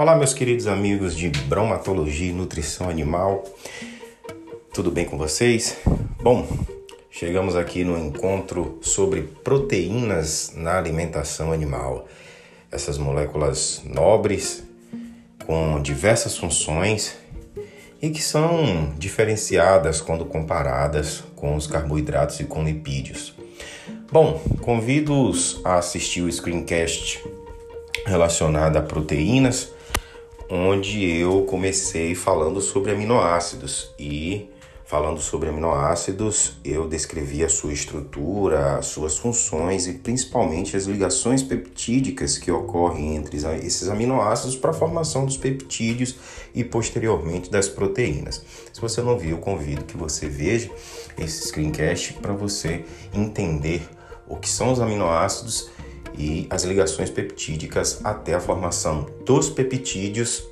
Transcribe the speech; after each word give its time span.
Olá, 0.00 0.14
meus 0.14 0.32
queridos 0.32 0.68
amigos 0.68 1.16
de 1.16 1.28
bromatologia 1.28 2.30
e 2.30 2.32
nutrição 2.32 2.88
animal. 2.88 3.42
Tudo 4.72 4.92
bem 4.92 5.04
com 5.04 5.18
vocês? 5.18 5.76
Bom, 6.22 6.46
chegamos 7.10 7.56
aqui 7.56 7.82
no 7.82 7.98
encontro 7.98 8.78
sobre 8.80 9.22
proteínas 9.22 10.52
na 10.54 10.78
alimentação 10.78 11.50
animal. 11.50 12.06
Essas 12.70 12.96
moléculas 12.96 13.82
nobres 13.84 14.62
com 15.44 15.82
diversas 15.82 16.36
funções 16.36 17.16
e 18.00 18.08
que 18.08 18.22
são 18.22 18.94
diferenciadas 18.96 20.00
quando 20.00 20.24
comparadas 20.24 21.24
com 21.34 21.56
os 21.56 21.66
carboidratos 21.66 22.38
e 22.38 22.44
com 22.44 22.62
lipídios. 22.62 23.34
Bom, 24.12 24.40
convido-os 24.60 25.60
a 25.64 25.78
assistir 25.78 26.22
o 26.22 26.30
screencast 26.30 27.20
relacionado 28.06 28.76
a 28.76 28.80
proteínas 28.80 29.76
onde 30.50 31.04
eu 31.04 31.42
comecei 31.42 32.14
falando 32.14 32.60
sobre 32.60 32.92
aminoácidos 32.92 33.90
e 33.98 34.48
falando 34.88 35.20
sobre 35.20 35.50
aminoácidos, 35.50 36.54
eu 36.64 36.88
descrevi 36.88 37.44
a 37.44 37.48
sua 37.50 37.74
estrutura, 37.74 38.78
as 38.78 38.86
suas 38.86 39.18
funções 39.18 39.86
e 39.86 39.92
principalmente 39.92 40.74
as 40.74 40.84
ligações 40.84 41.42
peptídicas 41.42 42.38
que 42.38 42.50
ocorrem 42.50 43.14
entre 43.14 43.36
esses 43.36 43.86
aminoácidos 43.90 44.56
para 44.56 44.70
a 44.70 44.74
formação 44.74 45.26
dos 45.26 45.36
peptídeos 45.36 46.16
e 46.54 46.64
posteriormente 46.64 47.50
das 47.50 47.68
proteínas. 47.68 48.42
Se 48.72 48.80
você 48.80 49.02
não 49.02 49.18
viu, 49.18 49.36
convido 49.36 49.84
que 49.84 49.94
você 49.94 50.26
veja 50.26 50.70
esse 51.18 51.48
screencast 51.48 52.14
para 52.14 52.32
você 52.32 52.82
entender 53.12 53.82
o 54.26 54.36
que 54.36 54.48
são 54.48 54.72
os 54.72 54.80
aminoácidos 54.80 55.68
e 56.16 56.46
as 56.50 56.64
ligações 56.64 57.10
peptídicas 57.10 58.00
até 58.04 58.34
a 58.34 58.40
formação 58.40 59.06
dos 59.24 59.50
peptídeos 59.50 60.44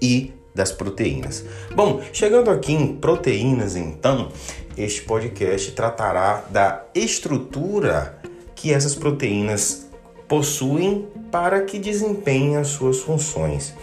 e 0.00 0.32
das 0.54 0.72
proteínas. 0.72 1.44
Bom, 1.74 2.02
chegando 2.12 2.50
aqui 2.50 2.72
em 2.72 2.96
proteínas, 2.96 3.76
então, 3.76 4.30
este 4.76 5.02
podcast 5.02 5.72
tratará 5.72 6.44
da 6.50 6.84
estrutura 6.94 8.18
que 8.54 8.72
essas 8.72 8.94
proteínas 8.94 9.86
possuem 10.26 11.06
para 11.30 11.60
que 11.62 11.78
desempenhem 11.78 12.56
as 12.56 12.68
suas 12.68 13.00
funções. 13.00 13.74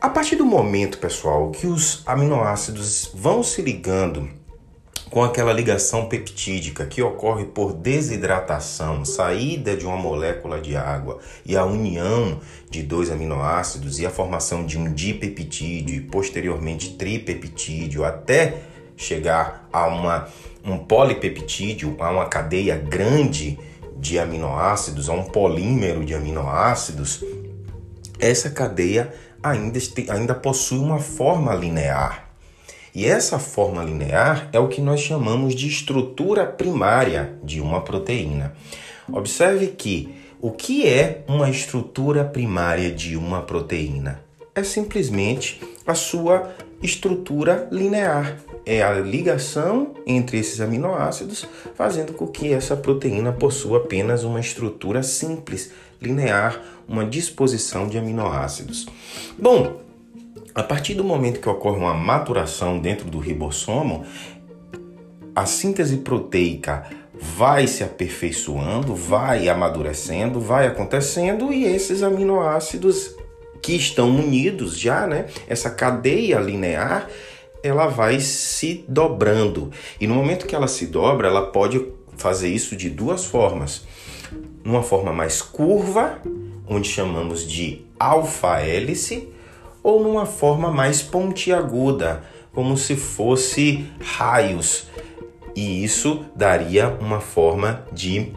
A 0.00 0.08
partir 0.08 0.36
do 0.36 0.44
momento, 0.44 0.98
pessoal, 0.98 1.50
que 1.50 1.66
os 1.66 2.02
aminoácidos 2.06 3.10
vão 3.14 3.42
se 3.42 3.62
ligando 3.62 4.28
com 5.14 5.22
aquela 5.22 5.52
ligação 5.52 6.06
peptídica 6.06 6.84
que 6.84 7.00
ocorre 7.00 7.44
por 7.44 7.72
desidratação, 7.72 9.04
saída 9.04 9.76
de 9.76 9.86
uma 9.86 9.96
molécula 9.96 10.60
de 10.60 10.74
água 10.74 11.20
e 11.46 11.56
a 11.56 11.64
união 11.64 12.40
de 12.68 12.82
dois 12.82 13.12
aminoácidos 13.12 14.00
e 14.00 14.06
a 14.06 14.10
formação 14.10 14.66
de 14.66 14.76
um 14.76 14.92
dipeptídeo 14.92 15.94
e 15.94 16.00
posteriormente 16.00 16.94
tripeptídeo 16.94 18.04
até 18.04 18.62
chegar 18.96 19.68
a 19.72 19.86
uma, 19.86 20.28
um 20.64 20.78
polipeptídeo, 20.78 21.96
a 22.00 22.10
uma 22.10 22.26
cadeia 22.26 22.76
grande 22.76 23.56
de 23.96 24.18
aminoácidos, 24.18 25.08
a 25.08 25.12
um 25.12 25.22
polímero 25.22 26.04
de 26.04 26.12
aminoácidos, 26.12 27.24
essa 28.18 28.50
cadeia 28.50 29.14
ainda, 29.40 29.78
ainda 30.08 30.34
possui 30.34 30.78
uma 30.78 30.98
forma 30.98 31.54
linear. 31.54 32.23
E 32.94 33.06
essa 33.06 33.40
forma 33.40 33.82
linear 33.82 34.48
é 34.52 34.60
o 34.60 34.68
que 34.68 34.80
nós 34.80 35.00
chamamos 35.00 35.54
de 35.54 35.66
estrutura 35.66 36.46
primária 36.46 37.34
de 37.42 37.60
uma 37.60 37.80
proteína. 37.80 38.54
Observe 39.12 39.66
que 39.68 40.14
o 40.40 40.52
que 40.52 40.86
é 40.86 41.24
uma 41.26 41.50
estrutura 41.50 42.24
primária 42.24 42.92
de 42.92 43.16
uma 43.16 43.42
proteína? 43.42 44.22
É 44.54 44.62
simplesmente 44.62 45.60
a 45.84 45.94
sua 45.94 46.54
estrutura 46.80 47.66
linear. 47.72 48.38
É 48.64 48.82
a 48.82 48.92
ligação 48.92 49.94
entre 50.06 50.38
esses 50.38 50.60
aminoácidos, 50.60 51.46
fazendo 51.74 52.12
com 52.12 52.28
que 52.28 52.52
essa 52.52 52.76
proteína 52.76 53.32
possua 53.32 53.78
apenas 53.78 54.22
uma 54.22 54.38
estrutura 54.38 55.02
simples, 55.02 55.72
linear, 56.00 56.62
uma 56.86 57.04
disposição 57.04 57.88
de 57.88 57.98
aminoácidos. 57.98 58.86
Bom, 59.38 59.83
a 60.54 60.62
partir 60.62 60.94
do 60.94 61.02
momento 61.02 61.40
que 61.40 61.48
ocorre 61.48 61.78
uma 61.78 61.94
maturação 61.94 62.78
dentro 62.78 63.10
do 63.10 63.18
ribossomo, 63.18 64.04
a 65.34 65.46
síntese 65.46 65.96
proteica 65.98 66.86
vai 67.12 67.66
se 67.66 67.82
aperfeiçoando, 67.82 68.94
vai 68.94 69.48
amadurecendo, 69.48 70.38
vai 70.38 70.66
acontecendo 70.66 71.52
e 71.52 71.64
esses 71.64 72.02
aminoácidos 72.02 73.16
que 73.60 73.74
estão 73.74 74.10
unidos 74.10 74.78
já, 74.78 75.06
né? 75.06 75.26
Essa 75.48 75.70
cadeia 75.70 76.38
linear, 76.38 77.08
ela 77.62 77.86
vai 77.86 78.20
se 78.20 78.84
dobrando. 78.86 79.72
E 80.00 80.06
no 80.06 80.14
momento 80.14 80.46
que 80.46 80.54
ela 80.54 80.68
se 80.68 80.86
dobra, 80.86 81.26
ela 81.28 81.46
pode 81.46 81.84
fazer 82.16 82.48
isso 82.48 82.76
de 82.76 82.90
duas 82.90 83.24
formas. 83.24 83.84
Numa 84.62 84.82
forma 84.82 85.12
mais 85.12 85.42
curva, 85.42 86.20
onde 86.68 86.88
chamamos 86.88 87.46
de 87.46 87.84
alfa-hélice, 87.98 89.33
ou 89.84 90.02
numa 90.02 90.24
forma 90.24 90.70
mais 90.72 91.02
pontiaguda, 91.02 92.24
como 92.52 92.76
se 92.76 92.96
fosse 92.96 93.86
raios. 94.00 94.86
E 95.54 95.84
isso 95.84 96.24
daria 96.34 96.88
uma 97.00 97.20
forma 97.20 97.86
de 97.92 98.32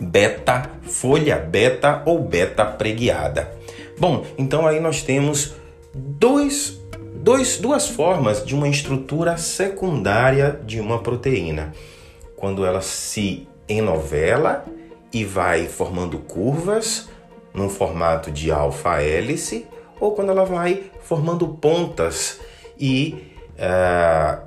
beta, 0.00 0.70
folha 0.82 1.38
beta 1.38 2.02
ou 2.04 2.18
beta 2.18 2.64
preguiada. 2.64 3.56
Bom, 3.98 4.26
então 4.36 4.66
aí 4.66 4.80
nós 4.80 5.02
temos 5.02 5.54
dois, 5.94 6.78
dois, 7.14 7.56
duas 7.58 7.88
formas 7.88 8.44
de 8.44 8.54
uma 8.54 8.68
estrutura 8.68 9.36
secundária 9.38 10.60
de 10.66 10.80
uma 10.80 10.98
proteína. 10.98 11.72
Quando 12.36 12.66
ela 12.66 12.82
se 12.82 13.48
enovela 13.68 14.66
e 15.12 15.24
vai 15.24 15.66
formando 15.66 16.18
curvas 16.18 17.08
no 17.54 17.70
formato 17.70 18.30
de 18.30 18.50
alfa-hélice, 18.50 19.66
ou 20.00 20.12
quando 20.12 20.30
ela 20.30 20.44
vai 20.44 20.84
formando 21.00 21.48
pontas 21.48 22.40
e 22.78 23.14
uh, 23.58 24.46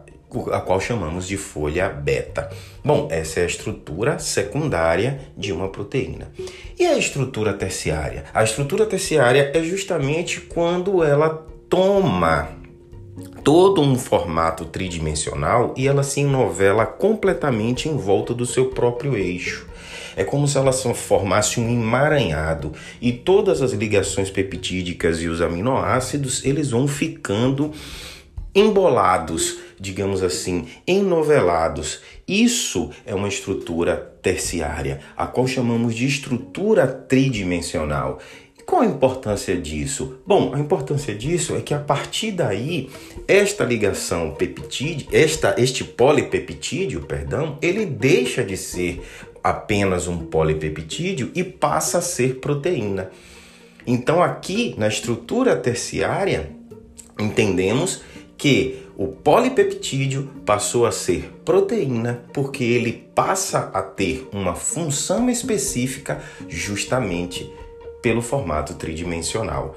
a 0.51 0.61
qual 0.61 0.79
chamamos 0.79 1.27
de 1.27 1.37
folha 1.37 1.89
beta. 1.89 2.49
Bom, 2.83 3.07
essa 3.09 3.39
é 3.39 3.43
a 3.43 3.47
estrutura 3.47 4.19
secundária 4.19 5.19
de 5.35 5.51
uma 5.51 5.69
proteína. 5.69 6.31
E 6.77 6.85
a 6.85 6.97
estrutura 6.97 7.53
terciária? 7.53 8.25
A 8.33 8.43
estrutura 8.43 8.85
terciária 8.85 9.51
é 9.53 9.63
justamente 9.63 10.41
quando 10.41 11.03
ela 11.03 11.45
toma 11.67 12.58
todo 13.43 13.81
um 13.81 13.95
formato 13.95 14.65
tridimensional 14.65 15.73
e 15.77 15.87
ela 15.87 16.03
se 16.03 16.21
enovela 16.21 16.85
completamente 16.85 17.87
em 17.87 17.97
volta 17.97 18.33
do 18.33 18.45
seu 18.45 18.67
próprio 18.67 19.17
eixo. 19.17 19.67
É 20.15 20.23
como 20.23 20.47
se 20.47 20.57
ela 20.57 20.73
formasse 20.73 21.59
um 21.59 21.69
emaranhado 21.69 22.73
e 23.01 23.11
todas 23.11 23.61
as 23.61 23.71
ligações 23.71 24.29
peptídicas 24.29 25.21
e 25.21 25.27
os 25.27 25.41
aminoácidos 25.41 26.43
eles 26.43 26.71
vão 26.71 26.87
ficando 26.87 27.71
embolados, 28.53 29.59
digamos 29.79 30.23
assim, 30.23 30.67
enovelados. 30.85 32.01
Isso 32.27 32.89
é 33.05 33.15
uma 33.15 33.27
estrutura 33.27 33.95
terciária, 34.21 34.99
a 35.15 35.25
qual 35.25 35.47
chamamos 35.47 35.95
de 35.95 36.05
estrutura 36.05 36.85
tridimensional. 36.87 38.19
Qual 38.69 38.83
a 38.83 38.85
importância 38.85 39.59
disso? 39.59 40.19
Bom, 40.27 40.53
a 40.53 40.59
importância 40.59 41.15
disso 41.15 41.55
é 41.55 41.59
que 41.59 41.73
a 41.73 41.79
partir 41.79 42.33
daí, 42.33 42.87
esta 43.27 43.63
ligação 43.63 44.35
peptídeo, 44.35 45.07
esta, 45.11 45.55
este 45.57 45.83
polipeptídeo, 45.83 47.01
perdão, 47.01 47.57
ele 47.63 47.83
deixa 47.83 48.43
de 48.43 48.55
ser 48.55 49.01
apenas 49.43 50.07
um 50.07 50.19
polipeptídeo 50.19 51.31
e 51.33 51.43
passa 51.43 51.97
a 51.97 52.01
ser 52.01 52.35
proteína. 52.35 53.09
Então, 53.87 54.21
aqui 54.21 54.75
na 54.77 54.87
estrutura 54.87 55.55
terciária, 55.55 56.51
entendemos 57.19 58.03
que 58.37 58.85
o 58.95 59.07
polipeptídeo 59.07 60.29
passou 60.45 60.85
a 60.85 60.91
ser 60.91 61.33
proteína 61.43 62.21
porque 62.31 62.63
ele 62.63 63.09
passa 63.15 63.71
a 63.73 63.81
ter 63.81 64.29
uma 64.31 64.53
função 64.53 65.27
específica 65.27 66.21
justamente 66.47 67.51
pelo 68.01 68.21
formato 68.21 68.73
tridimensional. 68.75 69.75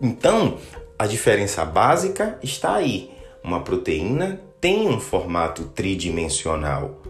Então, 0.00 0.58
a 0.98 1.06
diferença 1.06 1.64
básica 1.64 2.38
está 2.42 2.74
aí. 2.74 3.10
Uma 3.42 3.60
proteína 3.60 4.40
tem 4.60 4.88
um 4.88 5.00
formato 5.00 5.64
tridimensional. 5.64 7.02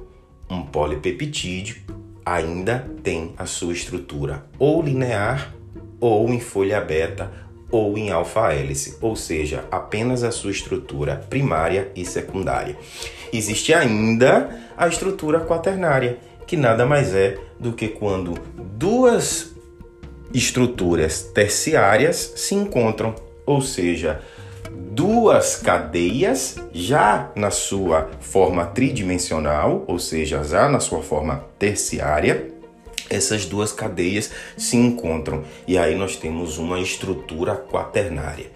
Um 0.50 0.62
polipeptídeo 0.62 1.76
ainda 2.24 2.90
tem 3.02 3.34
a 3.38 3.46
sua 3.46 3.72
estrutura 3.72 4.44
ou 4.58 4.82
linear, 4.82 5.54
ou 6.00 6.28
em 6.28 6.40
folha 6.40 6.80
beta, 6.80 7.32
ou 7.70 7.98
em 7.98 8.10
alfa-hélice, 8.10 8.96
ou 9.00 9.14
seja, 9.14 9.64
apenas 9.70 10.22
a 10.22 10.30
sua 10.30 10.50
estrutura 10.50 11.16
primária 11.28 11.90
e 11.94 12.04
secundária. 12.04 12.76
Existe 13.32 13.74
ainda 13.74 14.58
a 14.76 14.88
estrutura 14.88 15.40
quaternária, 15.40 16.18
que 16.46 16.56
nada 16.56 16.86
mais 16.86 17.14
é 17.14 17.38
do 17.60 17.72
que 17.72 17.88
quando 17.88 18.34
duas 18.56 19.54
estruturas 20.32 21.22
terciárias 21.22 22.32
se 22.36 22.54
encontram, 22.54 23.14
ou 23.46 23.60
seja, 23.60 24.20
duas 24.70 25.56
cadeias 25.56 26.56
já 26.72 27.30
na 27.34 27.50
sua 27.50 28.10
forma 28.20 28.66
tridimensional, 28.66 29.84
ou 29.86 29.98
seja, 29.98 30.42
já 30.44 30.68
na 30.68 30.80
sua 30.80 31.02
forma 31.02 31.44
terciária, 31.58 32.48
essas 33.08 33.46
duas 33.46 33.72
cadeias 33.72 34.30
se 34.56 34.76
encontram. 34.76 35.44
E 35.66 35.78
aí 35.78 35.94
nós 35.94 36.16
temos 36.16 36.58
uma 36.58 36.80
estrutura 36.80 37.54
quaternária, 37.54 38.50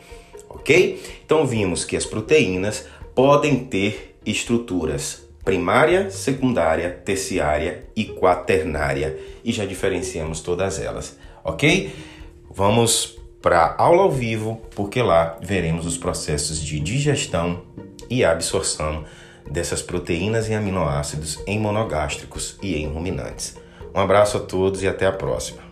ok? 0.49 1.03
Então 1.25 1.47
vimos 1.47 1.85
que 1.85 1.97
as 1.97 2.05
proteínas 2.05 2.87
podem 3.15 3.65
ter 3.65 4.17
estruturas 4.25 5.23
primária, 5.45 6.11
secundária, 6.11 6.91
terciária 7.05 7.85
e 7.97 8.05
quaternária. 8.05 9.19
E 9.45 9.53
já 9.53 9.65
diferenciamos 9.65 10.41
todas 10.41 10.79
elas, 10.79 11.19
ok? 11.45 11.95
Vamos 12.51 13.19
para 13.41 13.75
aula 13.77 14.03
ao 14.03 14.11
vivo, 14.11 14.63
porque 14.75 15.03
lá 15.03 15.37
veremos 15.43 15.85
os 15.85 15.99
processos 15.99 16.63
de 16.63 16.79
digestão 16.79 17.63
e 18.09 18.25
absorção 18.25 19.05
dessas 19.51 19.83
proteínas 19.83 20.49
e 20.49 20.55
aminoácidos 20.55 21.43
em 21.47 21.59
monogástricos 21.59 22.57
e 22.63 22.77
em 22.77 22.87
ruminantes. 22.87 23.57
Um 23.95 24.01
abraço 24.01 24.37
a 24.37 24.41
todos 24.41 24.83
e 24.83 24.89
até 24.89 25.07
a 25.07 25.13
próxima. 25.13 25.72